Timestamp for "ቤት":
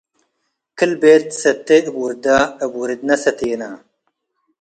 1.01-1.23